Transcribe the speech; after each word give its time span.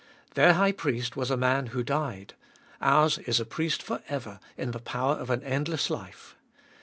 Their 0.33 0.53
high 0.53 0.71
priest 0.71 1.15
was 1.15 1.29
a 1.29 1.37
man 1.37 1.67
who 1.67 1.83
died; 1.83 2.33
ours 2.81 3.19
is 3.19 3.39
a 3.39 3.45
Priest 3.45 3.83
for 3.83 4.01
ever, 4.09 4.39
in 4.57 4.71
the 4.71 4.79
power 4.79 5.13
of 5.13 5.29
an 5.29 5.43
endless 5.43 5.91
life. 5.91 6.35